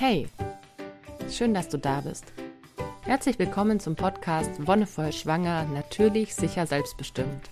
[0.00, 0.28] Hey,
[1.30, 2.32] schön, dass du da bist.
[3.02, 7.50] Herzlich willkommen zum Podcast Wonnevoll Schwanger, natürlich, sicher, selbstbestimmt.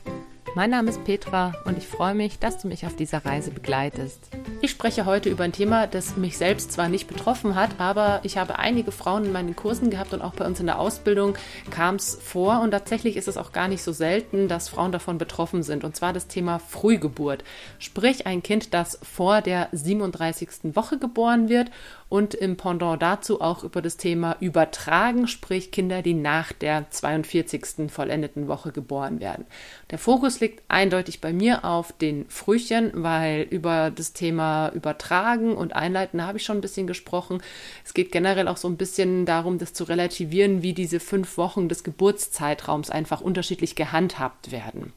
[0.54, 4.30] Mein Name ist Petra und ich freue mich, dass du mich auf dieser Reise begleitest.
[4.60, 8.38] Ich spreche heute über ein Thema, das mich selbst zwar nicht betroffen hat, aber ich
[8.38, 11.36] habe einige Frauen in meinen Kursen gehabt und auch bei uns in der Ausbildung
[11.70, 15.16] kam es vor und tatsächlich ist es auch gar nicht so selten, dass Frauen davon
[15.16, 17.44] betroffen sind und zwar das Thema Frühgeburt.
[17.78, 20.74] Sprich ein Kind, das vor der 37.
[20.74, 21.70] Woche geboren wird
[22.08, 27.92] und im Pendant dazu auch über das Thema Übertragen, sprich Kinder, die nach der 42.
[27.92, 29.46] vollendeten Woche geboren werden.
[29.92, 35.74] Der Fokus liegt eindeutig bei mir auf den Frühchen, weil über das Thema Übertragen und
[35.74, 37.42] Einleiten habe ich schon ein bisschen gesprochen.
[37.84, 41.68] Es geht generell auch so ein bisschen darum, das zu relativieren, wie diese fünf Wochen
[41.68, 44.92] des Geburtszeitraums einfach unterschiedlich gehandhabt werden.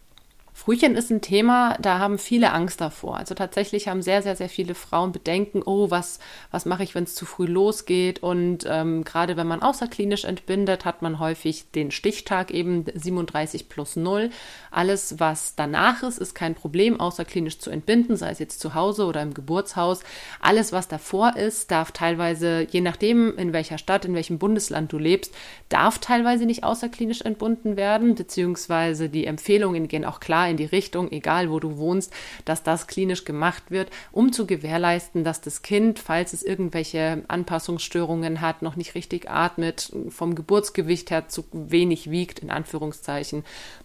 [0.63, 3.17] Frühchen ist ein Thema, da haben viele Angst davor.
[3.17, 6.20] Also tatsächlich haben sehr, sehr, sehr viele Frauen Bedenken, oh, was,
[6.51, 8.21] was mache ich, wenn es zu früh losgeht?
[8.21, 13.95] Und ähm, gerade wenn man außerklinisch entbindet, hat man häufig den Stichtag eben 37 plus
[13.95, 14.29] 0.
[14.70, 19.05] Alles, was danach ist, ist kein Problem, außerklinisch zu entbinden, sei es jetzt zu Hause
[19.05, 20.01] oder im Geburtshaus.
[20.41, 24.99] Alles, was davor ist, darf teilweise, je nachdem, in welcher Stadt, in welchem Bundesland du
[24.99, 25.34] lebst,
[25.70, 31.12] darf teilweise nicht außerklinisch entbunden werden, beziehungsweise die Empfehlungen gehen auch klar in die Richtung,
[31.12, 32.13] egal wo du wohnst,
[32.46, 38.41] dass das klinisch gemacht wird, um zu gewährleisten, dass das Kind, falls es irgendwelche Anpassungsstörungen
[38.41, 43.43] hat, noch nicht richtig atmet, vom Geburtsgewicht her zu wenig wiegt, in Anführungszeichen,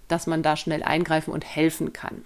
[0.09, 2.25] dass man da schnell eingreifen und helfen kann.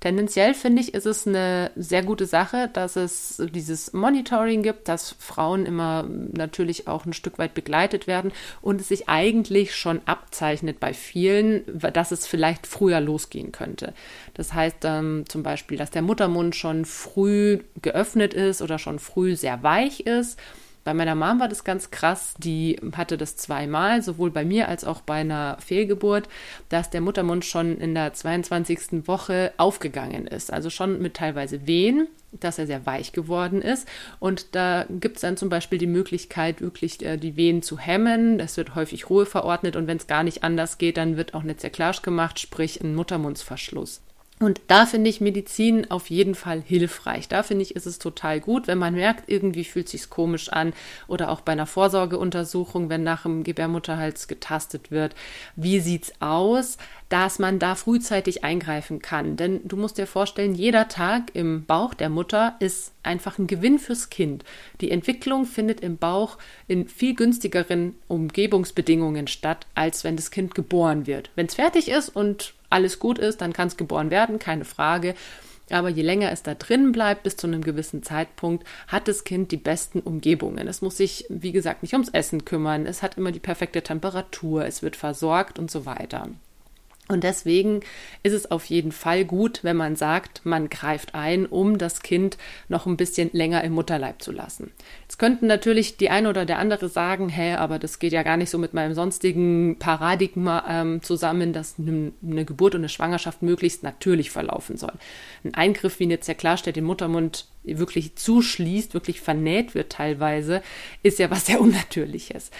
[0.00, 5.16] Tendenziell finde ich, ist es eine sehr gute Sache, dass es dieses Monitoring gibt, dass
[5.18, 8.30] Frauen immer natürlich auch ein Stück weit begleitet werden
[8.60, 13.94] und es sich eigentlich schon abzeichnet bei vielen, dass es vielleicht früher losgehen könnte.
[14.34, 19.34] Das heißt ähm, zum Beispiel, dass der Muttermund schon früh geöffnet ist oder schon früh
[19.34, 20.38] sehr weich ist
[20.86, 22.34] bei meiner Mom war das ganz krass.
[22.38, 26.28] Die hatte das zweimal, sowohl bei mir als auch bei einer Fehlgeburt,
[26.68, 29.08] dass der Muttermund schon in der 22.
[29.08, 30.52] Woche aufgegangen ist.
[30.52, 33.88] Also schon mit teilweise Wehen, dass er sehr weich geworden ist.
[34.20, 38.38] Und da gibt es dann zum Beispiel die Möglichkeit, wirklich äh, die Wehen zu hemmen.
[38.38, 41.42] Es wird häufig Ruhe verordnet und wenn es gar nicht anders geht, dann wird auch
[41.42, 44.02] eine Zerklage gemacht, sprich ein Muttermundsverschluss.
[44.38, 47.26] Und da finde ich Medizin auf jeden Fall hilfreich.
[47.26, 50.74] Da finde ich, ist es total gut, wenn man merkt, irgendwie fühlt sich komisch an
[51.08, 55.14] oder auch bei einer Vorsorgeuntersuchung, wenn nach dem Gebärmutterhals getastet wird.
[55.56, 56.76] Wie sieht's aus?
[57.08, 59.36] Dass man da frühzeitig eingreifen kann.
[59.38, 63.78] Denn du musst dir vorstellen, jeder Tag im Bauch der Mutter ist einfach ein Gewinn
[63.78, 64.44] fürs Kind.
[64.82, 66.36] Die Entwicklung findet im Bauch
[66.68, 71.30] in viel günstigeren Umgebungsbedingungen statt, als wenn das Kind geboren wird.
[71.36, 75.14] Wenn es fertig ist und alles gut ist, dann kann es geboren werden, keine Frage.
[75.70, 79.50] Aber je länger es da drin bleibt, bis zu einem gewissen Zeitpunkt, hat das Kind
[79.50, 80.68] die besten Umgebungen.
[80.68, 82.86] Es muss sich, wie gesagt, nicht ums Essen kümmern.
[82.86, 84.64] Es hat immer die perfekte Temperatur.
[84.64, 86.28] Es wird versorgt und so weiter.
[87.08, 87.80] Und deswegen
[88.24, 92.36] ist es auf jeden Fall gut, wenn man sagt, man greift ein, um das Kind
[92.68, 94.72] noch ein bisschen länger im Mutterleib zu lassen.
[95.02, 98.36] Jetzt könnten natürlich die eine oder der andere sagen, hä, aber das geht ja gar
[98.36, 103.84] nicht so mit meinem sonstigen Paradigma ähm, zusammen, dass eine Geburt und eine Schwangerschaft möglichst
[103.84, 104.94] natürlich verlaufen soll.
[105.44, 110.62] Ein Eingriff wie eine Zerklarstelle den Muttermund wirklich zuschließt, wirklich vernäht wird teilweise,
[111.02, 112.50] ist ja was sehr Unnatürliches.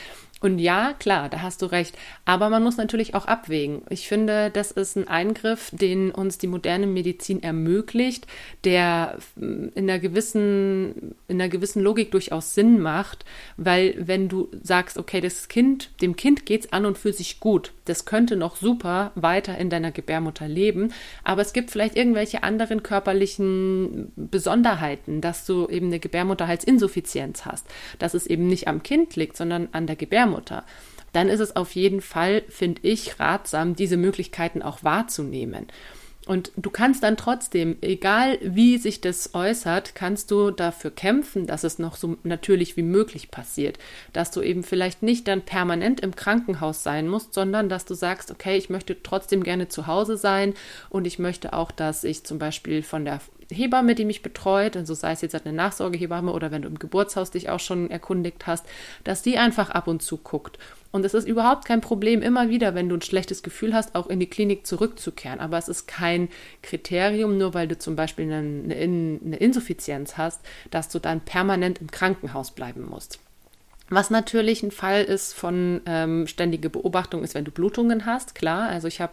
[0.41, 1.97] Und ja, klar, da hast du recht.
[2.27, 3.83] Aber man muss natürlich auch abwägen.
[3.89, 8.27] Ich finde, das ist ein Eingriff, den uns die moderne Medizin ermöglicht,
[8.65, 13.25] der in einer gewissen, in einer gewissen Logik durchaus Sinn macht,
[13.57, 17.73] weil wenn du sagst, okay, das Kind, dem Kind geht's an und fühlt sich gut,
[17.87, 20.93] das könnte noch super weiter in deiner Gebärmutter leben,
[21.25, 27.67] aber es gibt vielleicht irgendwelche anderen körperlichen Besonderheiten, dass du eben eine Gebärmutterhalsinsuffizienz hast,
[27.99, 30.65] dass es eben nicht am Kind liegt, sondern an der Gebärmutter
[31.13, 35.67] dann ist es auf jeden Fall, finde ich, ratsam, diese Möglichkeiten auch wahrzunehmen.
[36.27, 41.63] Und du kannst dann trotzdem, egal wie sich das äußert, kannst du dafür kämpfen, dass
[41.63, 43.79] es noch so natürlich wie möglich passiert.
[44.13, 48.33] Dass du eben vielleicht nicht dann permanent im Krankenhaus sein musst, sondern dass du sagst,
[48.33, 50.55] okay, ich möchte trotzdem gerne zu Hause sein
[50.91, 54.95] und ich möchte auch, dass ich zum Beispiel von der Hebamme, die mich betreut, also
[54.95, 58.67] sei es jetzt eine Nachsorgehebamme oder wenn du im Geburtshaus dich auch schon erkundigt hast,
[59.05, 60.59] dass die einfach ab und zu guckt.
[60.93, 64.07] Und es ist überhaupt kein Problem, immer wieder, wenn du ein schlechtes Gefühl hast, auch
[64.07, 65.41] in die Klinik zurückzukehren.
[65.41, 66.29] Aber es ist kein
[66.63, 70.41] Kriterium, nur weil du zum Beispiel eine, eine Insuffizienz hast,
[70.71, 73.19] dass du dann permanent im Krankenhaus bleiben musst.
[73.89, 78.69] Was natürlich ein Fall ist von ähm, ständige Beobachtung ist, wenn du Blutungen hast, klar.
[78.69, 79.13] Also ich habe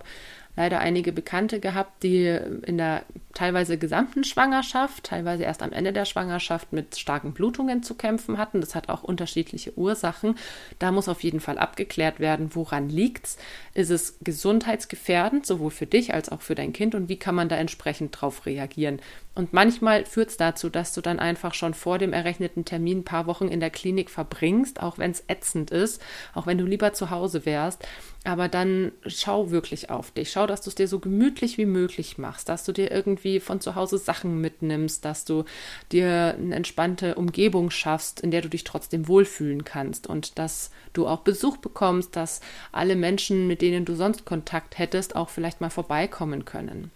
[0.55, 2.25] leider einige Bekannte gehabt, die
[2.65, 3.03] in der
[3.33, 8.61] teilweise gesamten Schwangerschaft, teilweise erst am Ende der Schwangerschaft mit starken Blutungen zu kämpfen hatten.
[8.61, 10.35] Das hat auch unterschiedliche Ursachen.
[10.79, 13.37] Da muss auf jeden Fall abgeklärt werden, woran liegt's?
[13.73, 17.49] Ist es gesundheitsgefährdend, sowohl für dich als auch für dein Kind und wie kann man
[17.49, 19.01] da entsprechend drauf reagieren?
[19.35, 23.03] Und manchmal führt es dazu, dass du dann einfach schon vor dem errechneten Termin ein
[23.03, 25.99] paar Wochen in der Klinik verbringst, auch wenn es ätzend ist,
[26.35, 27.87] auch wenn du lieber zu Hause wärst.
[28.25, 30.31] Aber dann schau wirklich auf dich.
[30.31, 33.61] Schau, dass du es dir so gemütlich wie möglich machst, dass du dir irgendwie von
[33.61, 35.45] zu Hause Sachen mitnimmst, dass du
[35.91, 41.07] dir eine entspannte Umgebung schaffst, in der du dich trotzdem wohlfühlen kannst und dass du
[41.07, 42.41] auch Besuch bekommst, dass
[42.71, 46.91] alle Menschen, mit denen du sonst Kontakt hättest, auch vielleicht mal vorbeikommen können.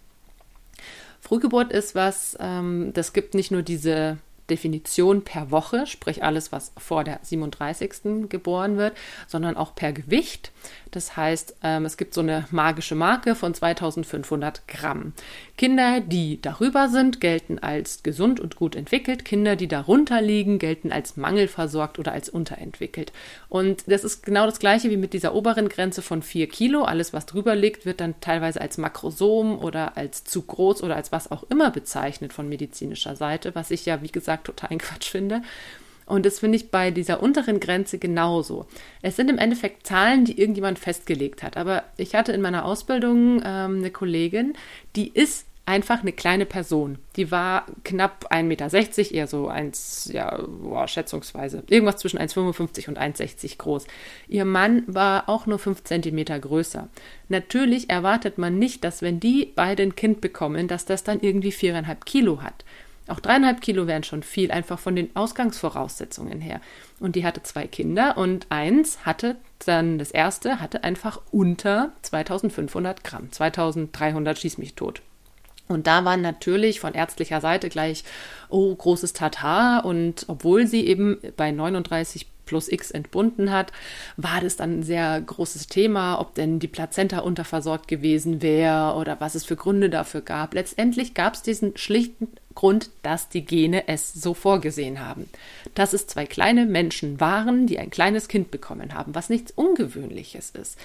[1.20, 6.72] Frühgeburt ist was, ähm, das gibt nicht nur diese Definition per Woche, sprich alles, was
[6.78, 8.28] vor der 37.
[8.28, 8.96] geboren wird,
[9.26, 10.52] sondern auch per Gewicht.
[10.90, 15.12] Das heißt, ähm, es gibt so eine magische Marke von 2500 Gramm.
[15.56, 19.24] Kinder, die darüber sind, gelten als gesund und gut entwickelt.
[19.24, 23.12] Kinder, die darunter liegen, gelten als mangelversorgt oder als unterentwickelt.
[23.48, 26.84] Und das ist genau das gleiche wie mit dieser oberen Grenze von 4 Kilo.
[26.84, 31.12] Alles, was drüber liegt, wird dann teilweise als Makrosom oder als zu groß oder als
[31.12, 35.42] was auch immer bezeichnet von medizinischer Seite, was ich ja, wie gesagt, total Quatsch finde.
[36.08, 38.66] Und das finde ich bei dieser unteren Grenze genauso.
[39.02, 41.56] Es sind im Endeffekt Zahlen, die irgendjemand festgelegt hat.
[41.56, 44.54] Aber ich hatte in meiner Ausbildung ähm, eine Kollegin,
[44.96, 46.96] die ist einfach eine kleine Person.
[47.16, 52.98] Die war knapp 1,60 Meter, eher so 1, ja, boah, schätzungsweise, irgendwas zwischen 1,55 und
[52.98, 53.86] 1,60 groß.
[54.28, 56.88] Ihr Mann war auch nur 5 Zentimeter größer.
[57.28, 61.52] Natürlich erwartet man nicht, dass wenn die beide ein Kind bekommen, dass das dann irgendwie
[61.52, 62.64] viereinhalb Kilo hat.
[63.08, 66.60] Auch dreieinhalb Kilo wären schon viel, einfach von den Ausgangsvoraussetzungen her.
[67.00, 73.04] Und die hatte zwei Kinder und eins hatte dann, das erste hatte einfach unter 2500
[73.04, 73.32] Gramm.
[73.32, 75.02] 2300 schieß mich tot.
[75.68, 78.04] Und da waren natürlich von ärztlicher Seite gleich,
[78.48, 79.84] oh, großes Tatar.
[79.84, 83.72] Und obwohl sie eben bei 39 plus X entbunden hat,
[84.16, 89.20] war das dann ein sehr großes Thema, ob denn die Plazenta unterversorgt gewesen wäre oder
[89.20, 90.54] was es für Gründe dafür gab.
[90.54, 95.28] Letztendlich gab es diesen schlichten Grund, dass die Gene es so vorgesehen haben.
[95.74, 100.50] Dass es zwei kleine Menschen waren, die ein kleines Kind bekommen haben, was nichts Ungewöhnliches
[100.50, 100.78] ist.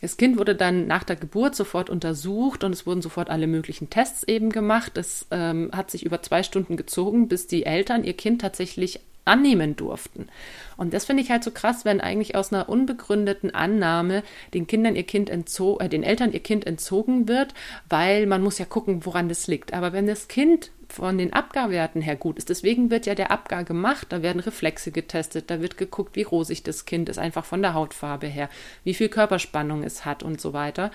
[0.00, 3.90] Das Kind wurde dann nach der Geburt sofort untersucht und es wurden sofort alle möglichen
[3.90, 4.96] Tests eben gemacht.
[4.96, 9.76] Es ähm, hat sich über zwei Stunden gezogen, bis die Eltern ihr Kind tatsächlich annehmen
[9.76, 10.28] durften.
[10.76, 14.22] Und das finde ich halt so krass, wenn eigentlich aus einer unbegründeten Annahme
[14.54, 17.54] den Kindern ihr Kind entzogen, äh, den Eltern ihr Kind entzogen wird,
[17.88, 19.72] weil man muss ja gucken, woran das liegt.
[19.74, 22.48] Aber wenn das Kind von den Abgarwerten her gut ist.
[22.48, 24.06] Deswegen wird ja der Abgar gemacht.
[24.10, 27.74] Da werden Reflexe getestet, da wird geguckt, wie rosig das Kind ist, einfach von der
[27.74, 28.48] Hautfarbe her,
[28.84, 30.90] wie viel Körperspannung es hat und so weiter.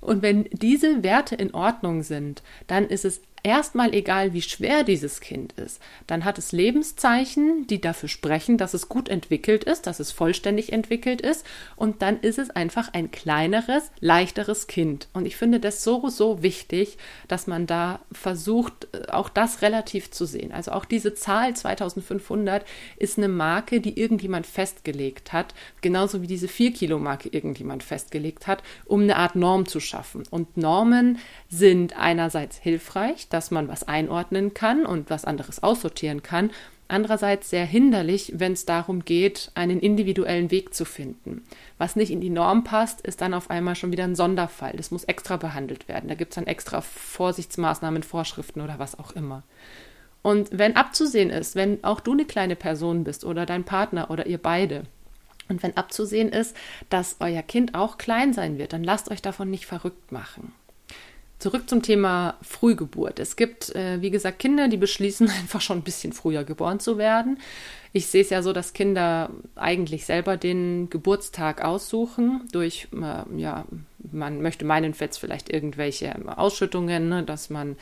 [0.00, 5.20] Und wenn diese Werte in Ordnung sind, dann ist es erstmal egal, wie schwer dieses
[5.20, 10.00] Kind ist, dann hat es Lebenszeichen, die dafür sprechen, dass es gut entwickelt ist, dass
[10.00, 11.46] es vollständig entwickelt ist
[11.76, 15.08] und dann ist es einfach ein kleineres, leichteres Kind.
[15.12, 16.98] Und ich finde das so, so wichtig,
[17.28, 20.52] dass man da versucht, äh, auch das relativ zu sehen.
[20.52, 22.64] Also auch diese Zahl 2500
[22.96, 28.46] ist eine Marke, die irgendjemand festgelegt hat, genauso wie diese 4 Kilo Marke irgendjemand festgelegt
[28.46, 30.24] hat, um eine Art Norm zu schaffen.
[30.30, 31.18] Und Normen
[31.50, 36.50] sind einerseits hilfreich, dass man was einordnen kann und was anderes aussortieren kann.
[36.86, 41.44] Andererseits sehr hinderlich, wenn es darum geht, einen individuellen Weg zu finden.
[41.78, 44.72] Was nicht in die Norm passt, ist dann auf einmal schon wieder ein Sonderfall.
[44.76, 46.08] Das muss extra behandelt werden.
[46.08, 49.42] Da gibt es dann extra Vorsichtsmaßnahmen, Vorschriften oder was auch immer.
[50.22, 54.26] Und wenn abzusehen ist, wenn auch du eine kleine Person bist oder dein Partner oder
[54.26, 54.84] ihr beide,
[55.48, 56.56] und wenn abzusehen ist,
[56.90, 60.52] dass euer Kind auch klein sein wird, dann lasst euch davon nicht verrückt machen.
[61.40, 63.18] Zurück zum Thema Frühgeburt.
[63.18, 66.98] Es gibt, äh, wie gesagt, Kinder, die beschließen, einfach schon ein bisschen früher geboren zu
[66.98, 67.38] werden.
[67.92, 73.64] Ich sehe es ja so, dass Kinder eigentlich selber den Geburtstag aussuchen durch, äh, ja,
[74.12, 77.76] man möchte meinen jetzt vielleicht irgendwelche Ausschüttungen, ne, dass man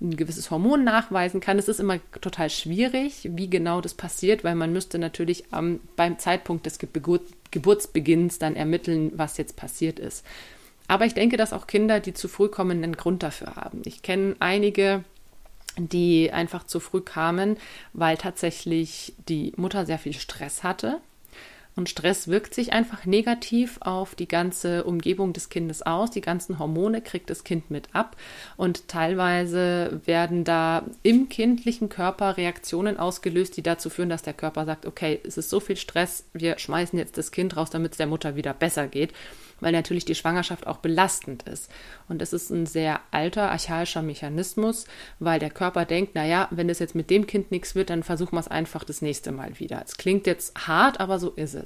[0.00, 1.58] ein gewisses Hormon nachweisen kann.
[1.58, 6.18] Es ist immer total schwierig, wie genau das passiert, weil man müsste natürlich ähm, beim
[6.18, 7.22] Zeitpunkt des Geburt
[7.52, 10.26] Geburtsbeginns dann ermitteln, was jetzt passiert ist.
[10.88, 13.82] Aber ich denke, dass auch Kinder, die zu früh kommen, einen Grund dafür haben.
[13.84, 15.04] Ich kenne einige,
[15.76, 17.56] die einfach zu früh kamen,
[17.92, 21.00] weil tatsächlich die Mutter sehr viel Stress hatte.
[21.76, 26.10] Und Stress wirkt sich einfach negativ auf die ganze Umgebung des Kindes aus.
[26.10, 28.16] Die ganzen Hormone kriegt das Kind mit ab.
[28.56, 34.64] Und teilweise werden da im kindlichen Körper Reaktionen ausgelöst, die dazu führen, dass der Körper
[34.64, 37.98] sagt, okay, es ist so viel Stress, wir schmeißen jetzt das Kind raus, damit es
[37.98, 39.12] der Mutter wieder besser geht.
[39.60, 41.70] weil natürlich die Schwangerschaft auch belastend ist.
[42.08, 44.86] Und das ist ein sehr alter, archaischer Mechanismus,
[45.18, 48.34] weil der Körper denkt, naja, wenn das jetzt mit dem Kind nichts wird, dann versuchen
[48.34, 49.82] wir es einfach das nächste Mal wieder.
[49.84, 51.65] Es klingt jetzt hart, aber so ist es.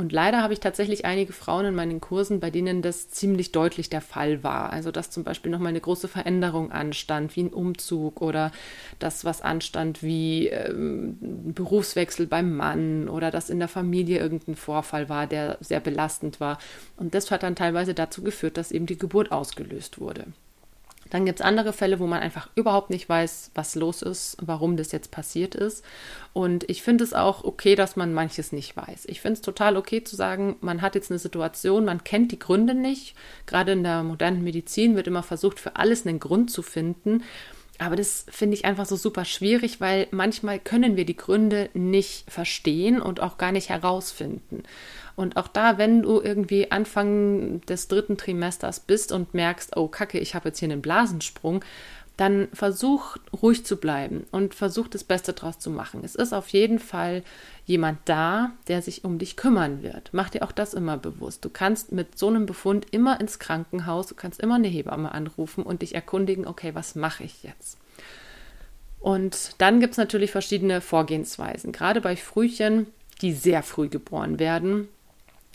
[0.00, 3.90] Und leider habe ich tatsächlich einige Frauen in meinen Kursen, bei denen das ziemlich deutlich
[3.90, 4.72] der Fall war.
[4.72, 8.50] Also dass zum Beispiel nochmal eine große Veränderung anstand, wie ein Umzug oder
[8.98, 11.18] das, was anstand, wie ähm,
[11.54, 16.58] Berufswechsel beim Mann oder dass in der Familie irgendein Vorfall war, der sehr belastend war.
[16.96, 20.24] Und das hat dann teilweise dazu geführt, dass eben die Geburt ausgelöst wurde.
[21.10, 24.76] Dann gibt es andere Fälle, wo man einfach überhaupt nicht weiß, was los ist, warum
[24.76, 25.84] das jetzt passiert ist.
[26.32, 29.06] Und ich finde es auch okay, dass man manches nicht weiß.
[29.06, 32.38] Ich finde es total okay zu sagen, man hat jetzt eine Situation, man kennt die
[32.38, 33.14] Gründe nicht.
[33.46, 37.24] Gerade in der modernen Medizin wird immer versucht, für alles einen Grund zu finden.
[37.80, 42.30] Aber das finde ich einfach so super schwierig, weil manchmal können wir die Gründe nicht
[42.30, 44.64] verstehen und auch gar nicht herausfinden.
[45.16, 50.18] Und auch da, wenn du irgendwie Anfang des dritten Trimesters bist und merkst, oh Kacke,
[50.18, 51.64] ich habe jetzt hier einen Blasensprung,
[52.20, 56.02] dann versuch ruhig zu bleiben und versuch das Beste draus zu machen.
[56.04, 57.22] Es ist auf jeden Fall
[57.64, 60.10] jemand da, der sich um dich kümmern wird.
[60.12, 61.42] Mach dir auch das immer bewusst.
[61.46, 65.64] Du kannst mit so einem Befund immer ins Krankenhaus, du kannst immer eine Hebamme anrufen
[65.64, 67.78] und dich erkundigen, okay, was mache ich jetzt?
[68.98, 71.72] Und dann gibt es natürlich verschiedene Vorgehensweisen.
[71.72, 72.86] Gerade bei Frühchen,
[73.22, 74.88] die sehr früh geboren werden,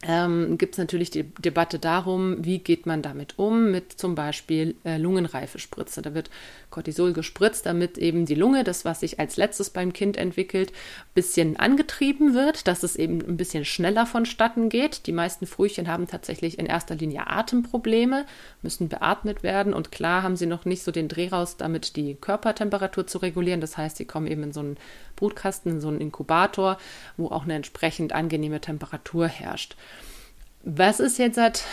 [0.08, 4.76] ähm, gibt es natürlich die Debatte darum, wie geht man damit um, mit zum Beispiel
[4.84, 6.02] äh, Lungenreifespritze.
[6.02, 6.30] Da wird
[6.70, 11.14] Cortisol gespritzt, damit eben die Lunge, das, was sich als letztes beim Kind entwickelt, ein
[11.16, 15.08] bisschen angetrieben wird, dass es eben ein bisschen schneller vonstatten geht.
[15.08, 18.26] Die meisten Frühchen haben tatsächlich in erster Linie Atemprobleme,
[18.62, 22.16] müssen beatmet werden und klar haben sie noch nicht so den Dreh raus, damit die
[22.16, 23.62] Körpertemperatur zu regulieren.
[23.62, 24.78] Das heißt, sie kommen eben in so einen
[25.16, 26.78] Brutkasten, in so einen Inkubator,
[27.18, 29.76] wo auch eine entsprechend angenehme Temperatur herrscht.
[30.68, 31.64] Was ist jetzt halt,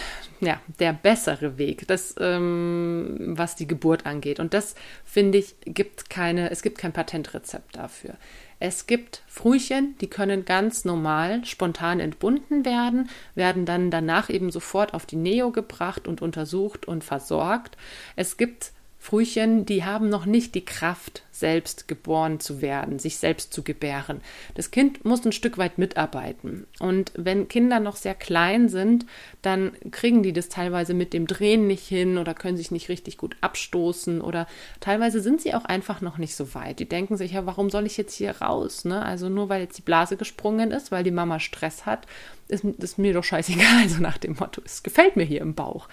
[0.41, 4.39] ja, der bessere Weg, das, ähm, was die Geburt angeht?
[4.39, 4.75] Und das
[5.07, 8.17] finde ich, gibt keine, es gibt kein Patentrezept dafür.
[8.65, 14.93] Es gibt Frühchen, die können ganz normal spontan entbunden werden, werden dann danach eben sofort
[14.93, 17.79] auf die Neo gebracht und untersucht und versorgt.
[18.15, 23.53] Es gibt Frühchen, die haben noch nicht die Kraft, selbst geboren zu werden, sich selbst
[23.53, 24.21] zu gebären.
[24.55, 26.69] Das Kind muss ein Stück weit mitarbeiten.
[26.79, 29.07] Und wenn Kinder noch sehr klein sind,
[29.43, 33.19] dann kriegen die das teilweise mit dem Drehen nicht hin oder können sich nicht richtig
[33.19, 34.47] gut abstoßen oder
[34.79, 36.79] teilweise sind sie auch einfach noch nicht so weit.
[36.79, 38.85] Die denken sich ja, warum soll ich jetzt hier raus?
[38.85, 39.05] Ne?
[39.05, 42.07] Also nur weil jetzt die Blase gesprungen ist, weil die Mama Stress hat,
[42.47, 43.63] ist, ist mir doch scheißegal.
[43.83, 45.89] Also nach dem Motto, es gefällt mir hier im Bauch.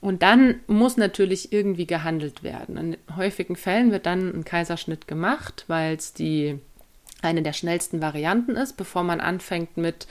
[0.00, 2.76] Und dann muss natürlich irgendwie gehandelt werden.
[2.76, 6.58] In häufigen Fällen wird dann ein Kaiserschnitt gemacht, weil es die
[7.22, 10.06] eine der schnellsten Varianten ist, bevor man anfängt mit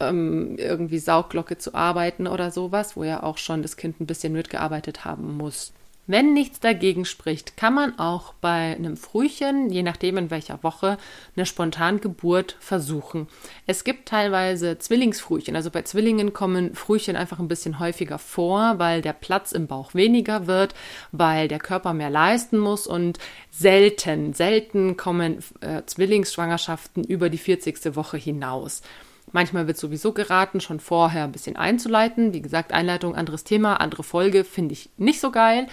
[0.00, 4.32] ähm, irgendwie Saugglocke zu arbeiten oder sowas, wo ja auch schon das Kind ein bisschen
[4.32, 5.74] mitgearbeitet haben muss.
[6.08, 10.98] Wenn nichts dagegen spricht, kann man auch bei einem Frühchen, je nachdem in welcher Woche,
[11.36, 13.28] eine Spontangeburt versuchen.
[13.68, 15.54] Es gibt teilweise Zwillingsfrühchen.
[15.54, 19.94] Also bei Zwillingen kommen Frühchen einfach ein bisschen häufiger vor, weil der Platz im Bauch
[19.94, 20.74] weniger wird,
[21.12, 23.20] weil der Körper mehr leisten muss und
[23.52, 27.94] selten, selten kommen äh, Zwillingsschwangerschaften über die 40.
[27.94, 28.82] Woche hinaus.
[29.30, 32.34] Manchmal wird sowieso geraten, schon vorher ein bisschen einzuleiten.
[32.34, 35.68] Wie gesagt, Einleitung, anderes Thema, andere Folge finde ich nicht so geil.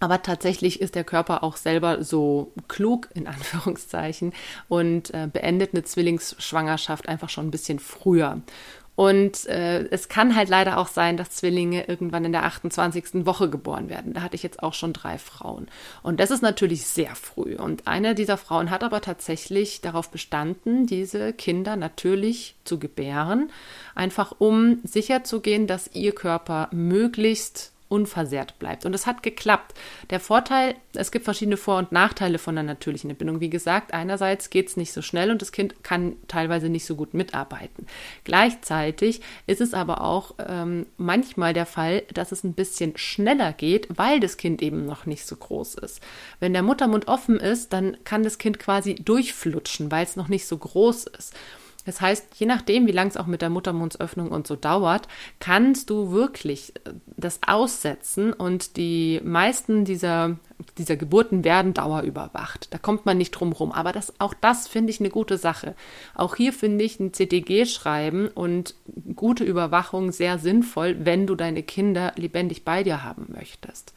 [0.00, 4.32] Aber tatsächlich ist der Körper auch selber so klug, in Anführungszeichen,
[4.68, 8.40] und äh, beendet eine Zwillingsschwangerschaft einfach schon ein bisschen früher.
[8.98, 13.24] Und äh, es kann halt leider auch sein, dass Zwillinge irgendwann in der 28.
[13.26, 14.12] Woche geboren werden.
[14.12, 15.68] Da hatte ich jetzt auch schon drei Frauen.
[16.02, 17.54] Und das ist natürlich sehr früh.
[17.54, 23.52] Und eine dieser Frauen hat aber tatsächlich darauf bestanden, diese Kinder natürlich zu gebären,
[23.94, 28.84] einfach um sicherzugehen, dass ihr Körper möglichst unversehrt bleibt.
[28.84, 29.74] Und es hat geklappt.
[30.10, 33.40] Der Vorteil, es gibt verschiedene Vor- und Nachteile von einer natürlichen Entbindung.
[33.40, 36.96] Wie gesagt, einerseits geht es nicht so schnell und das Kind kann teilweise nicht so
[36.96, 37.86] gut mitarbeiten.
[38.24, 43.88] Gleichzeitig ist es aber auch ähm, manchmal der Fall, dass es ein bisschen schneller geht,
[43.96, 46.00] weil das Kind eben noch nicht so groß ist.
[46.40, 50.46] Wenn der Muttermund offen ist, dann kann das Kind quasi durchflutschen, weil es noch nicht
[50.46, 51.34] so groß ist.
[51.88, 55.08] Das heißt, je nachdem, wie lang es auch mit der Muttermundsöffnung und so dauert,
[55.40, 60.36] kannst du wirklich äh, das aussetzen und die meisten dieser,
[60.76, 62.74] dieser Geburten werden dauerüberwacht.
[62.74, 63.72] Da kommt man nicht drum rum.
[63.72, 65.74] Aber das, auch das finde ich eine gute Sache.
[66.14, 68.74] Auch hier finde ich ein CTG schreiben und
[69.16, 73.94] gute Überwachung sehr sinnvoll, wenn du deine Kinder lebendig bei dir haben möchtest.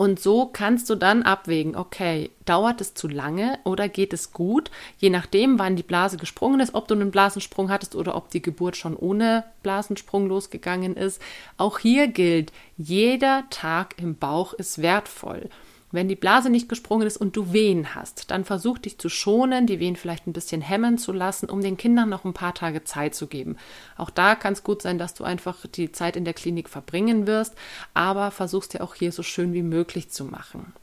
[0.00, 4.70] Und so kannst du dann abwägen, okay, dauert es zu lange oder geht es gut,
[4.98, 8.40] je nachdem, wann die Blase gesprungen ist, ob du einen Blasensprung hattest oder ob die
[8.40, 11.20] Geburt schon ohne Blasensprung losgegangen ist.
[11.56, 15.50] Auch hier gilt, jeder Tag im Bauch ist wertvoll.
[15.90, 19.66] Wenn die Blase nicht gesprungen ist und du Wehen hast, dann versuch dich zu schonen,
[19.66, 22.84] die Wehen vielleicht ein bisschen hemmen zu lassen, um den Kindern noch ein paar Tage
[22.84, 23.56] Zeit zu geben.
[23.96, 27.26] Auch da kann es gut sein, dass du einfach die Zeit in der Klinik verbringen
[27.26, 27.54] wirst,
[27.94, 30.74] aber versuchst dir auch hier so schön wie möglich zu machen.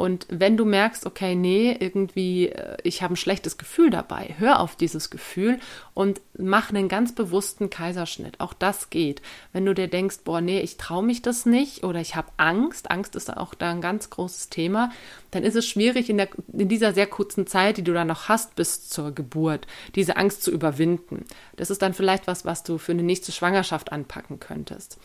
[0.00, 4.60] Und wenn du merkst, okay, nee, irgendwie, äh, ich habe ein schlechtes Gefühl dabei, hör
[4.60, 5.60] auf dieses Gefühl
[5.92, 8.40] und mach einen ganz bewussten Kaiserschnitt.
[8.40, 9.20] Auch das geht.
[9.52, 12.90] Wenn du dir denkst, boah, nee, ich traue mich das nicht oder ich habe Angst,
[12.90, 14.90] Angst ist auch da ein ganz großes Thema,
[15.32, 18.30] dann ist es schwierig in, der, in dieser sehr kurzen Zeit, die du da noch
[18.30, 19.66] hast bis zur Geburt,
[19.96, 21.26] diese Angst zu überwinden.
[21.56, 24.96] Das ist dann vielleicht was, was du für eine nächste Schwangerschaft anpacken könntest.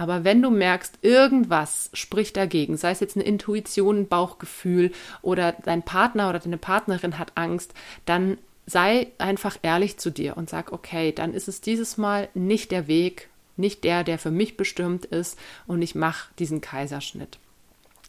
[0.00, 5.52] Aber wenn du merkst, irgendwas spricht dagegen, sei es jetzt eine Intuition, ein Bauchgefühl oder
[5.52, 7.74] dein Partner oder deine Partnerin hat Angst,
[8.06, 12.70] dann sei einfach ehrlich zu dir und sag, okay, dann ist es dieses Mal nicht
[12.70, 13.28] der Weg,
[13.58, 17.38] nicht der, der für mich bestimmt ist und ich mache diesen Kaiserschnitt.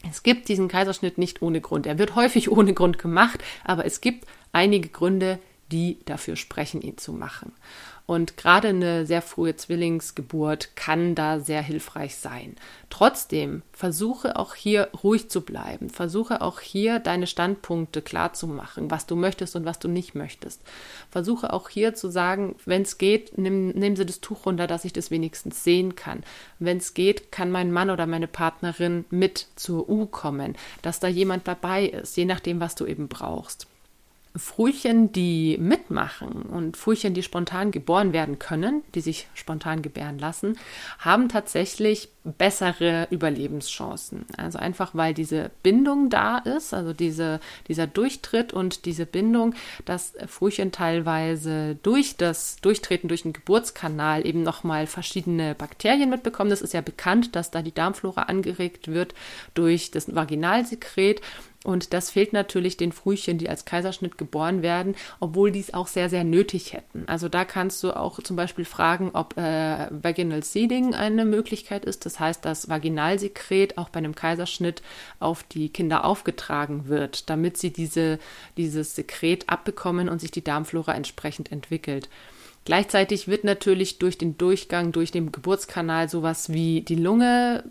[0.09, 1.85] Es gibt diesen Kaiserschnitt nicht ohne Grund.
[1.87, 5.39] Er wird häufig ohne Grund gemacht, aber es gibt einige Gründe,
[5.73, 7.51] die dafür sprechen, ihn zu machen.
[8.11, 12.57] Und gerade eine sehr frühe Zwillingsgeburt kann da sehr hilfreich sein.
[12.89, 15.89] Trotzdem versuche auch hier ruhig zu bleiben.
[15.89, 20.13] Versuche auch hier deine Standpunkte klar zu machen, was du möchtest und was du nicht
[20.13, 20.59] möchtest.
[21.09, 24.83] Versuche auch hier zu sagen, wenn es geht, nimm, nehmen Sie das Tuch runter, dass
[24.83, 26.23] ich das wenigstens sehen kann.
[26.59, 31.07] Wenn es geht, kann mein Mann oder meine Partnerin mit zur U kommen, dass da
[31.07, 33.67] jemand dabei ist, je nachdem, was du eben brauchst.
[34.35, 40.57] Frühchen, die mitmachen und Frühchen, die spontan geboren werden können, die sich spontan gebären lassen,
[40.99, 44.25] haben tatsächlich bessere Überlebenschancen.
[44.37, 50.13] Also einfach, weil diese Bindung da ist, also diese, dieser Durchtritt und diese Bindung, dass
[50.27, 56.51] Frühchen teilweise durch das Durchtreten durch den Geburtskanal eben nochmal verschiedene Bakterien mitbekommen.
[56.51, 59.13] Das ist ja bekannt, dass da die Darmflora angeregt wird
[59.55, 61.21] durch das Vaginalsekret
[61.63, 65.85] und das fehlt natürlich den Frühchen, die als Kaiserschnitt geboren werden, obwohl die es auch
[65.85, 67.03] sehr, sehr nötig hätten.
[67.05, 72.07] Also da kannst du auch zum Beispiel fragen, ob äh, Vaginal Seeding eine Möglichkeit ist.
[72.07, 74.81] Das heißt, dass Vaginalsekret auch bei einem Kaiserschnitt
[75.19, 78.17] auf die Kinder aufgetragen wird, damit sie diese,
[78.57, 82.09] dieses Sekret abbekommen und sich die Darmflora entsprechend entwickelt.
[82.65, 87.63] Gleichzeitig wird natürlich durch den Durchgang durch den Geburtskanal sowas wie die Lunge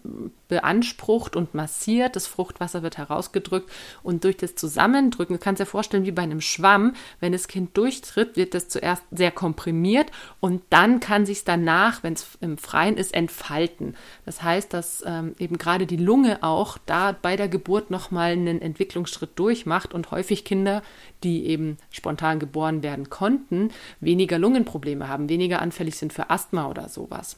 [0.50, 2.16] beansprucht und massiert.
[2.16, 3.70] Das Fruchtwasser wird herausgedrückt
[4.02, 7.76] und durch das Zusammendrücken, du kannst dir vorstellen, wie bei einem Schwamm, wenn das Kind
[7.76, 10.10] durchtritt, wird das zuerst sehr komprimiert
[10.40, 13.96] und dann kann sich danach, wenn es im Freien ist, entfalten.
[14.26, 18.60] Das heißt, dass ähm, eben gerade die Lunge auch da bei der Geburt nochmal einen
[18.60, 20.82] Entwicklungsschritt durchmacht und häufig Kinder,
[21.22, 26.88] die eben spontan geboren werden konnten, weniger Lungenprobleme haben, weniger anfällig sind für Asthma oder
[26.88, 27.36] sowas.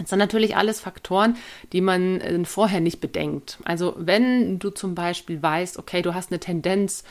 [0.00, 1.36] Das sind natürlich alles Faktoren,
[1.72, 3.58] die man äh, vorher nicht bedenkt.
[3.64, 7.04] Also wenn du zum Beispiel weißt, okay, du hast eine Tendenz,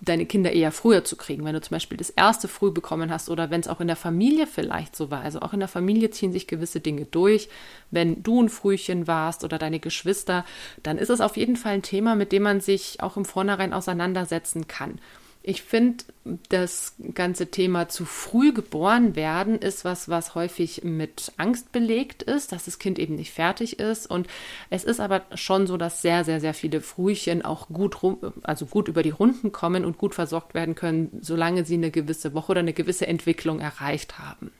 [0.00, 3.30] deine Kinder eher früher zu kriegen, wenn du zum Beispiel das erste früh bekommen hast
[3.30, 5.22] oder wenn es auch in der Familie vielleicht so war.
[5.22, 7.48] Also auch in der Familie ziehen sich gewisse Dinge durch.
[7.90, 10.44] Wenn du ein Frühchen warst oder deine Geschwister,
[10.82, 13.72] dann ist es auf jeden Fall ein Thema, mit dem man sich auch im Vornherein
[13.72, 14.98] auseinandersetzen kann.
[15.44, 16.04] Ich finde,
[16.50, 22.52] das ganze Thema zu früh geboren werden ist was, was häufig mit Angst belegt ist,
[22.52, 24.06] dass das Kind eben nicht fertig ist.
[24.08, 24.28] Und
[24.70, 27.96] es ist aber schon so, dass sehr, sehr, sehr viele Frühchen auch gut,
[28.44, 32.34] also gut über die Runden kommen und gut versorgt werden können, solange sie eine gewisse
[32.34, 34.52] Woche oder eine gewisse Entwicklung erreicht haben.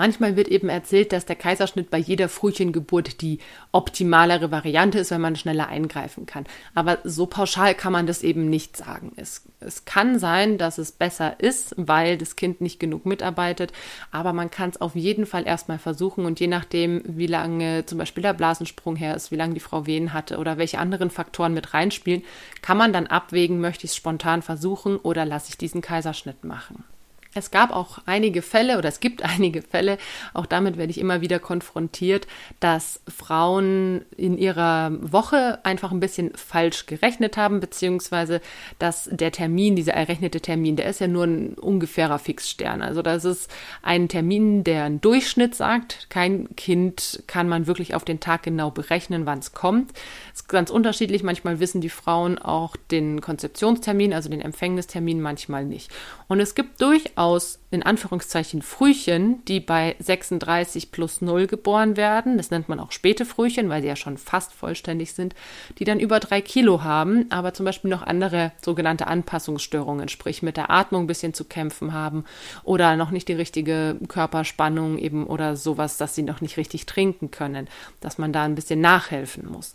[0.00, 3.38] Manchmal wird eben erzählt, dass der Kaiserschnitt bei jeder Frühchengeburt die
[3.70, 6.46] optimalere Variante ist, wenn man schneller eingreifen kann.
[6.74, 9.12] Aber so pauschal kann man das eben nicht sagen.
[9.16, 13.74] Es, es kann sein, dass es besser ist, weil das Kind nicht genug mitarbeitet,
[14.10, 17.98] aber man kann es auf jeden Fall erstmal versuchen und je nachdem, wie lange zum
[17.98, 21.52] Beispiel der Blasensprung her ist, wie lange die Frau Wehen hatte oder welche anderen Faktoren
[21.52, 22.24] mit reinspielen,
[22.62, 26.84] kann man dann abwägen, möchte ich es spontan versuchen oder lasse ich diesen Kaiserschnitt machen.
[27.32, 29.98] Es gab auch einige Fälle oder es gibt einige Fälle,
[30.34, 32.26] auch damit werde ich immer wieder konfrontiert,
[32.58, 38.40] dass Frauen in ihrer Woche einfach ein bisschen falsch gerechnet haben, beziehungsweise
[38.78, 42.82] dass der Termin, dieser errechnete Termin, der ist ja nur ein ungefährer Fixstern.
[42.82, 43.50] Also das ist
[43.82, 46.08] ein Termin, der einen Durchschnitt sagt.
[46.10, 49.92] Kein Kind kann man wirklich auf den Tag genau berechnen, wann es kommt.
[50.34, 51.22] Es ist ganz unterschiedlich.
[51.22, 55.90] Manchmal wissen die Frauen auch den Konzeptionstermin, also den Empfängnistermin, manchmal nicht.
[56.26, 62.38] Und es gibt durchaus aus in Anführungszeichen Frühchen, die bei 36 plus 0 geboren werden,
[62.38, 65.34] das nennt man auch späte Frühchen, weil sie ja schon fast vollständig sind,
[65.78, 70.56] die dann über drei Kilo haben, aber zum Beispiel noch andere sogenannte Anpassungsstörungen, sprich mit
[70.56, 72.24] der Atmung ein bisschen zu kämpfen haben
[72.64, 77.30] oder noch nicht die richtige Körperspannung eben oder sowas, dass sie noch nicht richtig trinken
[77.30, 77.68] können,
[78.00, 79.74] dass man da ein bisschen nachhelfen muss.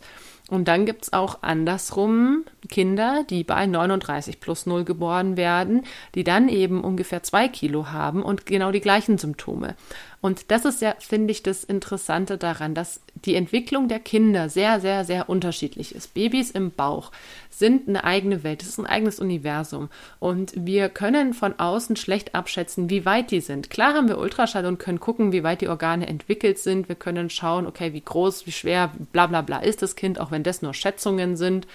[0.49, 6.49] Und dann gibt's auch andersrum Kinder, die bei 39 plus 0 geboren werden, die dann
[6.49, 9.75] eben ungefähr zwei Kilo haben und genau die gleichen Symptome.
[10.21, 14.79] Und das ist ja, finde ich, das Interessante daran, dass die Entwicklung der Kinder sehr,
[14.79, 16.13] sehr, sehr unterschiedlich ist.
[16.13, 17.11] Babys im Bauch
[17.49, 19.89] sind eine eigene Welt, es ist ein eigenes Universum.
[20.19, 23.69] Und wir können von außen schlecht abschätzen, wie weit die sind.
[23.69, 26.89] Klar haben wir Ultraschall und können gucken, wie weit die Organe entwickelt sind.
[26.89, 30.31] Wir können schauen, okay, wie groß, wie schwer, bla bla bla ist das Kind, auch
[30.31, 31.67] wenn das nur Schätzungen sind.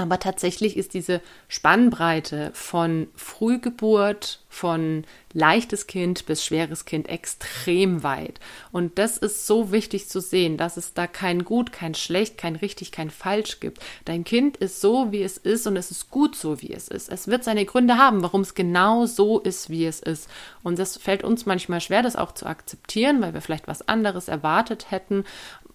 [0.00, 8.40] Aber tatsächlich ist diese Spannbreite von Frühgeburt, von leichtes Kind bis schweres Kind extrem weit.
[8.72, 12.56] Und das ist so wichtig zu sehen, dass es da kein Gut, kein Schlecht, kein
[12.56, 13.82] Richtig, kein Falsch gibt.
[14.04, 17.10] Dein Kind ist so, wie es ist und es ist gut so, wie es ist.
[17.10, 20.28] Es wird seine Gründe haben, warum es genau so ist, wie es ist.
[20.62, 24.28] Und das fällt uns manchmal schwer, das auch zu akzeptieren, weil wir vielleicht was anderes
[24.28, 25.24] erwartet hätten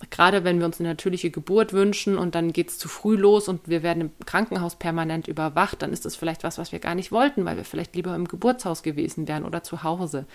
[0.09, 3.47] gerade wenn wir uns eine natürliche Geburt wünschen und dann geht es zu früh los
[3.47, 6.95] und wir werden im Krankenhaus permanent überwacht, dann ist das vielleicht was, was wir gar
[6.95, 10.25] nicht wollten, weil wir vielleicht lieber im Geburtshaus gewesen wären oder zu Hause.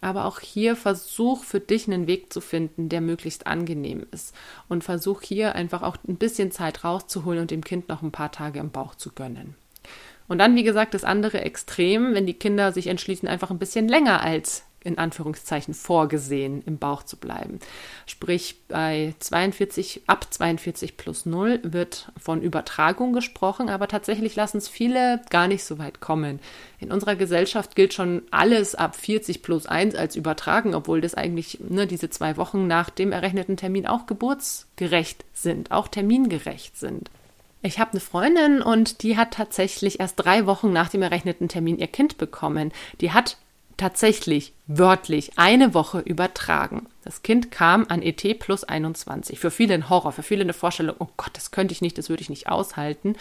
[0.00, 4.34] Aber auch hier versuch für dich einen Weg zu finden, der möglichst angenehm ist.
[4.68, 8.32] Und versuch hier einfach auch ein bisschen Zeit rauszuholen und dem Kind noch ein paar
[8.32, 9.56] Tage im Bauch zu gönnen.
[10.26, 13.88] Und dann, wie gesagt, das andere Extrem, wenn die Kinder sich entschließen, einfach ein bisschen
[13.88, 17.58] länger als in Anführungszeichen vorgesehen, im Bauch zu bleiben.
[18.06, 24.68] Sprich, bei 42, ab 42 plus 0 wird von Übertragung gesprochen, aber tatsächlich lassen es
[24.68, 26.40] viele gar nicht so weit kommen.
[26.78, 31.58] In unserer Gesellschaft gilt schon alles ab 40 plus 1 als übertragen, obwohl das eigentlich
[31.60, 37.10] ne, diese zwei Wochen nach dem errechneten Termin auch geburtsgerecht sind, auch termingerecht sind.
[37.62, 41.78] Ich habe eine Freundin und die hat tatsächlich erst drei Wochen nach dem errechneten Termin
[41.78, 42.72] ihr Kind bekommen.
[43.02, 43.36] Die hat
[43.80, 46.86] tatsächlich wörtlich eine Woche übertragen.
[47.02, 49.40] Das Kind kam an ET plus 21.
[49.40, 52.10] Für viele ein Horror, für viele eine Vorstellung, oh Gott, das könnte ich nicht, das
[52.10, 53.16] würde ich nicht aushalten.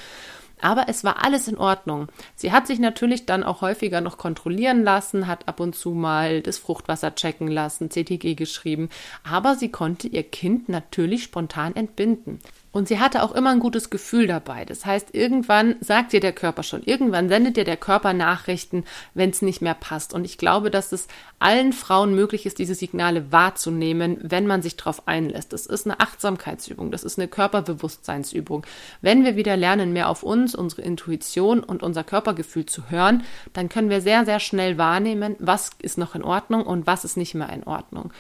[0.61, 2.09] Aber es war alles in Ordnung.
[2.35, 6.41] Sie hat sich natürlich dann auch häufiger noch kontrollieren lassen, hat ab und zu mal
[6.41, 8.89] das Fruchtwasser checken lassen, CTG geschrieben,
[9.23, 12.39] aber sie konnte ihr Kind natürlich spontan entbinden.
[12.71, 14.63] Und sie hatte auch immer ein gutes Gefühl dabei.
[14.63, 19.31] Das heißt, irgendwann sagt dir der Körper schon, irgendwann sendet dir der Körper Nachrichten, wenn
[19.31, 20.13] es nicht mehr passt.
[20.13, 21.07] Und ich glaube, dass es
[21.39, 25.51] allen Frauen möglich ist, diese Signale wahrzunehmen, wenn man sich darauf einlässt.
[25.51, 28.65] Das ist eine Achtsamkeitsübung, das ist eine Körperbewusstseinsübung.
[29.01, 33.69] Wenn wir wieder lernen, mehr auf uns, unsere Intuition und unser Körpergefühl zu hören, dann
[33.69, 37.33] können wir sehr, sehr schnell wahrnehmen, was ist noch in Ordnung und was ist nicht
[37.33, 38.11] mehr in Ordnung.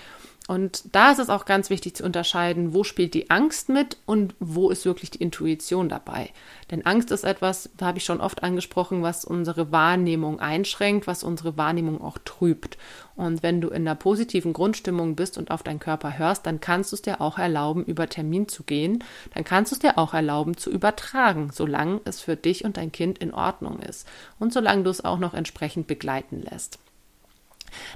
[0.49, 4.33] Und da ist es auch ganz wichtig zu unterscheiden, wo spielt die Angst mit und
[4.39, 6.31] wo ist wirklich die Intuition dabei.
[6.71, 11.23] Denn Angst ist etwas, da habe ich schon oft angesprochen, was unsere Wahrnehmung einschränkt, was
[11.23, 12.79] unsere Wahrnehmung auch trübt.
[13.15, 16.93] Und wenn du in einer positiven Grundstimmung bist und auf deinen Körper hörst, dann kannst
[16.93, 19.03] du es dir auch erlauben, über Termin zu gehen.
[19.35, 22.91] Dann kannst du es dir auch erlauben, zu übertragen, solange es für dich und dein
[22.91, 24.07] Kind in Ordnung ist.
[24.39, 26.79] Und solange du es auch noch entsprechend begleiten lässt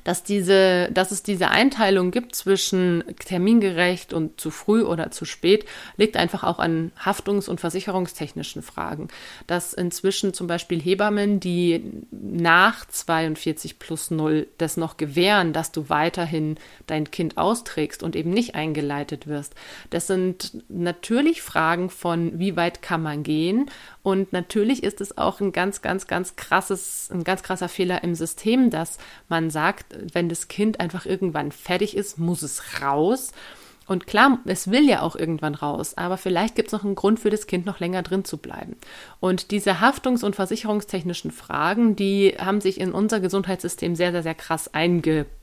[0.03, 5.65] dass diese, dass es diese Einteilung gibt zwischen termingerecht und zu früh oder zu spät,
[5.97, 9.07] liegt einfach auch an haftungs- und versicherungstechnischen Fragen.
[9.47, 15.89] Dass inzwischen zum Beispiel Hebammen, die nach 42 plus 0 das noch gewähren, dass du
[15.89, 16.57] weiterhin
[16.87, 19.55] dein Kind austrägst und eben nicht eingeleitet wirst,
[19.89, 23.69] das sind natürlich Fragen von, wie weit kann man gehen
[24.03, 28.15] und natürlich ist es auch ein ganz, ganz, ganz krasses, ein ganz krasser Fehler im
[28.15, 28.97] System, dass
[29.29, 33.31] man sagt, wenn das Kind einfach irgendwann fertig ist, muss es raus.
[33.85, 37.19] Und klar, es will ja auch irgendwann raus, aber vielleicht gibt es noch einen Grund
[37.19, 38.77] für das Kind noch länger drin zu bleiben.
[39.19, 44.35] Und diese haftungs- und versicherungstechnischen Fragen, die haben sich in unser Gesundheitssystem sehr, sehr, sehr
[44.35, 44.73] krass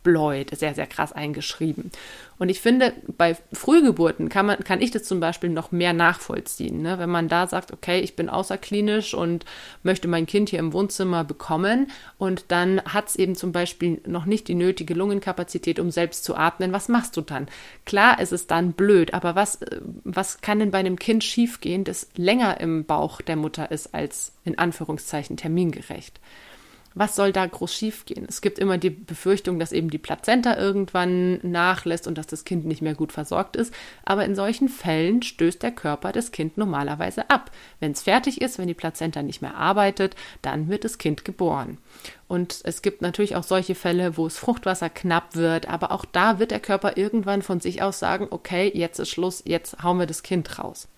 [0.00, 1.90] eingebläut, sehr, sehr krass eingeschrieben.
[2.38, 6.80] Und ich finde, bei Frühgeburten kann man, kann ich das zum Beispiel noch mehr nachvollziehen.
[6.80, 6.98] Ne?
[6.98, 9.44] Wenn man da sagt, okay, ich bin außerklinisch und
[9.82, 14.24] möchte mein Kind hier im Wohnzimmer bekommen und dann hat es eben zum Beispiel noch
[14.24, 17.46] nicht die nötige Lungenkapazität, um selbst zu atmen, was machst du dann?
[17.84, 19.60] Klar ist es dann blöd, aber was,
[20.04, 24.32] was kann denn bei einem Kind schiefgehen, das länger im Bauch der Mutter ist als
[24.44, 26.20] in Anführungszeichen termingerecht?
[26.94, 28.26] Was soll da groß schiefgehen?
[28.28, 32.64] Es gibt immer die Befürchtung, dass eben die Plazenta irgendwann nachlässt und dass das Kind
[32.64, 33.72] nicht mehr gut versorgt ist.
[34.04, 37.50] Aber in solchen Fällen stößt der Körper das Kind normalerweise ab.
[37.78, 41.78] Wenn es fertig ist, wenn die Plazenta nicht mehr arbeitet, dann wird das Kind geboren.
[42.26, 46.38] Und es gibt natürlich auch solche Fälle, wo es Fruchtwasser knapp wird, aber auch da
[46.38, 50.06] wird der Körper irgendwann von sich aus sagen, okay, jetzt ist Schluss, jetzt hauen wir
[50.06, 50.88] das Kind raus.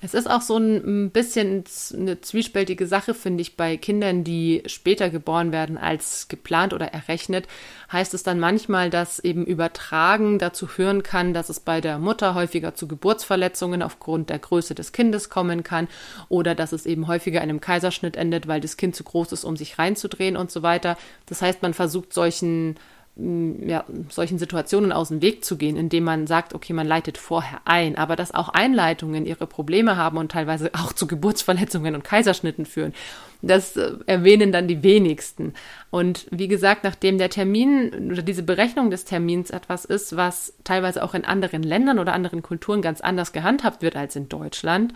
[0.00, 5.10] Es ist auch so ein bisschen eine zwiespältige Sache, finde ich, bei Kindern, die später
[5.10, 7.48] geboren werden als geplant oder errechnet,
[7.92, 12.36] heißt es dann manchmal, dass eben Übertragen dazu führen kann, dass es bei der Mutter
[12.36, 15.88] häufiger zu Geburtsverletzungen aufgrund der Größe des Kindes kommen kann
[16.28, 19.42] oder dass es eben häufiger in einem Kaiserschnitt endet, weil das Kind zu groß ist,
[19.42, 20.96] um sich reinzudrehen und so weiter.
[21.26, 22.76] Das heißt, man versucht solchen
[23.20, 27.60] ja, solchen Situationen aus dem Weg zu gehen, indem man sagt, okay, man leitet vorher
[27.64, 32.64] ein, aber dass auch Einleitungen ihre Probleme haben und teilweise auch zu Geburtsverletzungen und Kaiserschnitten
[32.64, 32.94] führen,
[33.42, 35.54] das äh, erwähnen dann die wenigsten.
[35.90, 41.02] Und wie gesagt, nachdem der Termin oder diese Berechnung des Termins etwas ist, was teilweise
[41.02, 44.94] auch in anderen Ländern oder anderen Kulturen ganz anders gehandhabt wird als in Deutschland,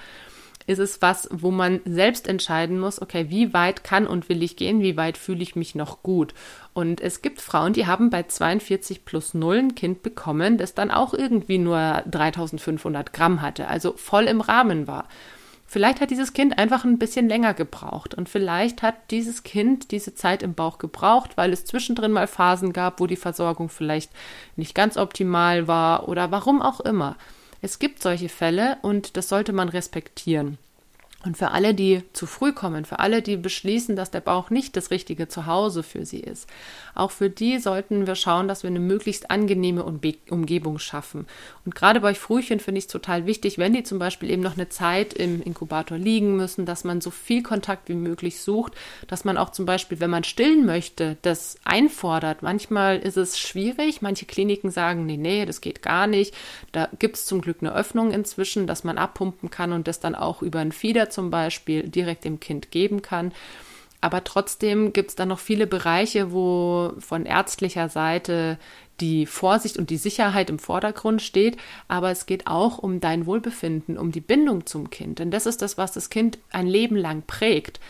[0.67, 4.57] ist es was, wo man selbst entscheiden muss, okay, wie weit kann und will ich
[4.57, 6.35] gehen, wie weit fühle ich mich noch gut.
[6.75, 10.91] Und es gibt Frauen, die haben bei 42 plus 0 ein Kind bekommen, das dann
[10.91, 15.09] auch irgendwie nur 3500 Gramm hatte, also voll im Rahmen war.
[15.73, 20.15] Vielleicht hat dieses Kind einfach ein bisschen länger gebraucht und vielleicht hat dieses Kind diese
[20.15, 24.13] Zeit im Bauch gebraucht, weil es zwischendrin mal Phasen gab, wo die Versorgung vielleicht
[24.55, 27.17] nicht ganz optimal war oder warum auch immer.
[27.63, 30.59] Es gibt solche Fälle und das sollte man respektieren.
[31.25, 34.77] Und für alle, die zu früh kommen, für alle, die beschließen, dass der Bauch nicht
[34.77, 36.49] das richtige Zuhause für sie ist,
[36.95, 41.27] auch für die sollten wir schauen, dass wir eine möglichst angenehme Umgebung schaffen.
[41.65, 44.55] Und gerade bei Frühchen finde ich es total wichtig, wenn die zum Beispiel eben noch
[44.55, 48.73] eine Zeit im Inkubator liegen müssen, dass man so viel Kontakt wie möglich sucht,
[49.07, 52.43] dass man auch zum Beispiel, wenn man stillen möchte, das einfordert.
[52.43, 54.03] Manchmal ist es schwierig.
[54.03, 56.35] Manche Kliniken sagen, nee, nee, das geht gar nicht.
[56.73, 60.17] Da gibt es zum Glück eine Öffnung inzwischen, dass man abpumpen kann und das dann
[60.17, 63.33] auch über einen Fieder zum Beispiel direkt dem Kind geben kann.
[64.01, 68.59] Aber trotzdem gibt es dann noch viele Bereiche, wo von ärztlicher Seite
[69.01, 71.57] die Vorsicht und die Sicherheit im Vordergrund steht,
[71.89, 75.19] aber es geht auch um dein Wohlbefinden, um die Bindung zum Kind.
[75.19, 77.81] Denn das ist das, was das Kind ein Leben lang prägt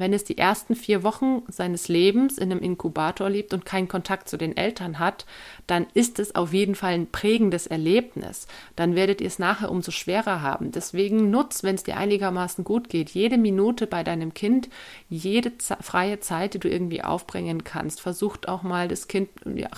[0.00, 4.28] wenn es die ersten vier Wochen seines Lebens in einem Inkubator lebt und keinen Kontakt
[4.28, 5.26] zu den Eltern hat,
[5.66, 8.48] dann ist es auf jeden Fall ein prägendes Erlebnis.
[8.74, 10.72] Dann werdet ihr es nachher umso schwerer haben.
[10.72, 14.70] Deswegen nutz, wenn es dir einigermaßen gut geht, jede Minute bei deinem Kind,
[15.08, 18.00] jede freie Zeit, die du irgendwie aufbringen kannst.
[18.00, 19.28] Versucht auch mal das Kind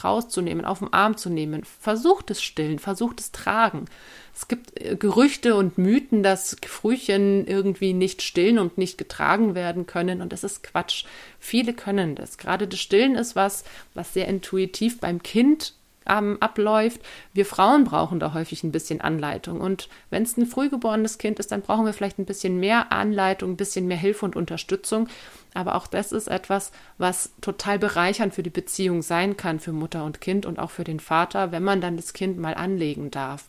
[0.02, 1.64] rauszunehmen, auf den Arm zu nehmen.
[1.64, 3.86] Versucht es stillen, versucht es tragen.
[4.34, 9.86] Es gibt äh, Gerüchte und Mythen, dass Frühchen irgendwie nicht stillen und nicht getragen werden
[9.86, 10.20] können.
[10.20, 11.04] Und das ist Quatsch.
[11.38, 12.38] Viele können das.
[12.38, 13.64] Gerade das Stillen ist was,
[13.94, 15.74] was sehr intuitiv beim Kind
[16.06, 17.00] ähm, abläuft.
[17.32, 19.60] Wir Frauen brauchen da häufig ein bisschen Anleitung.
[19.60, 23.52] Und wenn es ein frühgeborenes Kind ist, dann brauchen wir vielleicht ein bisschen mehr Anleitung,
[23.52, 25.08] ein bisschen mehr Hilfe und Unterstützung.
[25.54, 30.04] Aber auch das ist etwas, was total bereichernd für die Beziehung sein kann, für Mutter
[30.04, 33.44] und Kind und auch für den Vater, wenn man dann das Kind mal anlegen darf.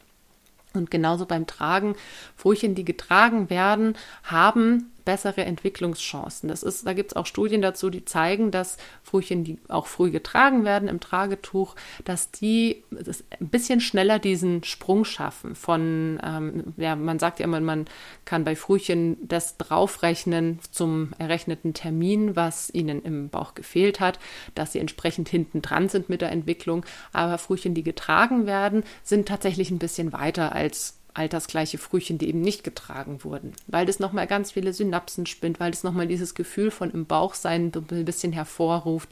[0.73, 1.95] Und genauso beim Tragen,
[2.36, 6.49] Furchen, die getragen werden, haben bessere Entwicklungschancen.
[6.49, 10.11] Das ist, da gibt es auch Studien dazu, die zeigen, dass Frühchen, die auch früh
[10.11, 15.55] getragen werden im Tragetuch, dass die das ein bisschen schneller diesen Sprung schaffen.
[15.55, 17.85] Von, ähm, ja, man sagt ja immer, man
[18.25, 24.19] kann bei Frühchen das draufrechnen zum errechneten Termin, was ihnen im Bauch gefehlt hat,
[24.55, 26.85] dass sie entsprechend hinten dran sind mit der Entwicklung.
[27.11, 32.41] Aber Frühchen, die getragen werden, sind tatsächlich ein bisschen weiter als altersgleiche Frühchen, die eben
[32.41, 36.71] nicht getragen wurden, weil das nochmal ganz viele Synapsen spinnt, weil das nochmal dieses Gefühl
[36.71, 39.10] von im Bauch sein ein bisschen hervorruft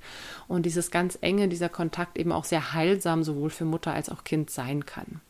[0.48, 4.24] und dieses ganz enge, dieser Kontakt eben auch sehr heilsam sowohl für Mutter als auch
[4.24, 5.22] Kind sein kann.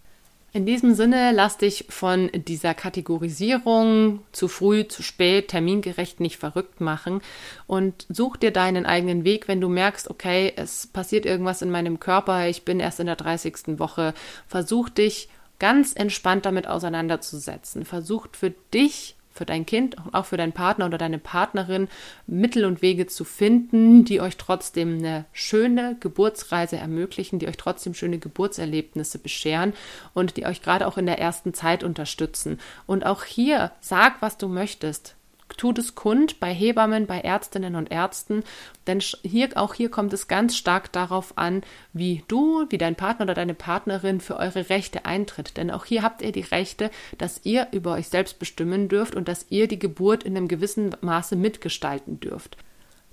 [0.53, 6.81] In diesem Sinne lass dich von dieser Kategorisierung zu früh, zu spät, termingerecht nicht verrückt
[6.81, 7.21] machen
[7.67, 12.01] und such dir deinen eigenen Weg, wenn du merkst, okay, es passiert irgendwas in meinem
[12.01, 13.79] Körper, ich bin erst in der 30.
[13.79, 14.13] Woche,
[14.45, 15.29] versuch dich
[15.61, 17.85] ganz entspannt damit auseinanderzusetzen.
[17.85, 21.87] Versucht für dich, für dein Kind auch für deinen Partner oder deine Partnerin
[22.25, 27.93] Mittel und Wege zu finden, die euch trotzdem eine schöne Geburtsreise ermöglichen, die euch trotzdem
[27.93, 29.73] schöne Geburtserlebnisse bescheren
[30.15, 32.59] und die euch gerade auch in der ersten Zeit unterstützen.
[32.87, 35.15] Und auch hier sag, was du möchtest
[35.57, 38.43] tut es kund bei Hebammen, bei Ärztinnen und Ärzten,
[38.87, 41.61] denn hier, auch hier kommt es ganz stark darauf an,
[41.93, 45.57] wie du, wie dein Partner oder deine Partnerin für eure Rechte eintritt.
[45.57, 49.27] Denn auch hier habt ihr die Rechte, dass ihr über euch selbst bestimmen dürft und
[49.27, 52.57] dass ihr die Geburt in einem gewissen Maße mitgestalten dürft.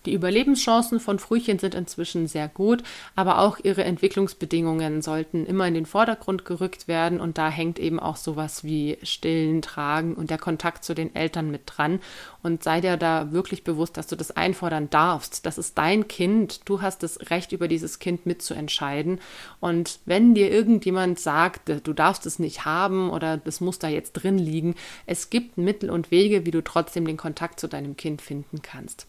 [0.06, 2.82] Die Überlebenschancen von Frühchen sind inzwischen sehr gut,
[3.16, 7.98] aber auch ihre Entwicklungsbedingungen sollten immer in den Vordergrund gerückt werden und da hängt eben
[7.98, 12.00] auch sowas wie Stillen, Tragen und der Kontakt zu den Eltern mit dran.
[12.42, 15.44] Und sei dir da wirklich bewusst, dass du das einfordern darfst.
[15.44, 16.60] Das ist dein Kind.
[16.66, 19.20] Du hast das Recht, über dieses Kind mitzuentscheiden.
[19.60, 24.12] Und wenn dir irgendjemand sagt, du darfst es nicht haben oder das muss da jetzt
[24.12, 28.22] drin liegen, es gibt Mittel und Wege, wie du trotzdem den Kontakt zu deinem Kind
[28.22, 29.06] finden kannst.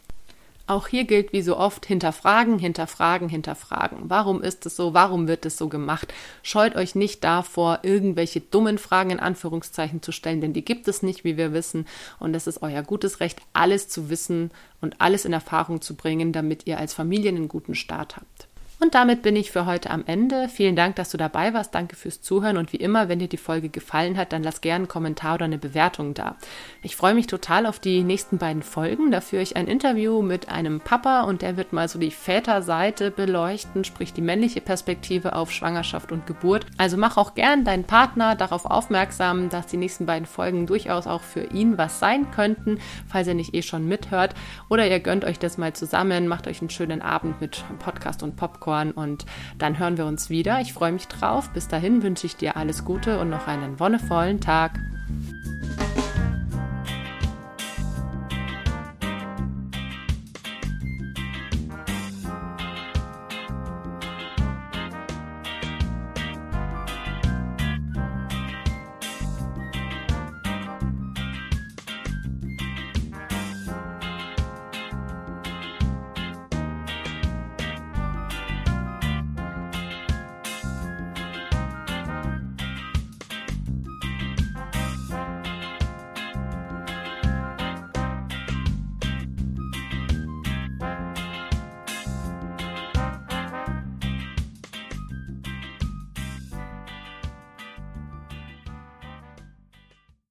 [0.70, 4.02] Auch hier gilt wie so oft hinterfragen, hinterfragen, hinterfragen.
[4.04, 4.94] Warum ist es so?
[4.94, 6.14] Warum wird es so gemacht?
[6.44, 11.02] Scheut euch nicht davor, irgendwelche dummen Fragen in Anführungszeichen zu stellen, denn die gibt es
[11.02, 11.88] nicht, wie wir wissen.
[12.20, 16.34] Und es ist euer gutes Recht, alles zu wissen und alles in Erfahrung zu bringen,
[16.34, 18.49] damit ihr als Familie einen guten Start habt.
[18.82, 20.48] Und damit bin ich für heute am Ende.
[20.48, 21.76] Vielen Dank, dass du dabei warst.
[21.76, 22.56] Danke fürs Zuhören.
[22.56, 25.46] Und wie immer, wenn dir die Folge gefallen hat, dann lass gerne einen Kommentar oder
[25.46, 26.38] eine Bewertung da.
[26.82, 29.12] Ich freue mich total auf die nächsten beiden Folgen.
[29.12, 33.12] Da führe ich ein Interview mit einem Papa und der wird mal so die Väterseite
[33.12, 36.66] beleuchten, sprich die männliche Perspektive auf Schwangerschaft und Geburt.
[36.78, 41.22] Also mach auch gern deinen Partner darauf aufmerksam, dass die nächsten beiden Folgen durchaus auch
[41.22, 44.36] für ihn was sein könnten, falls er nicht eh schon mithört.
[44.70, 48.38] Oder ihr gönnt euch das mal zusammen, macht euch einen schönen Abend mit Podcast und
[48.38, 49.26] Popcorn Popcorn und
[49.58, 50.62] dann hören wir uns wieder.
[50.62, 51.50] Ich freue mich drauf.
[51.52, 54.80] Bis dahin wünsche ich dir alles Gute und noch einen wonnevollen Tag.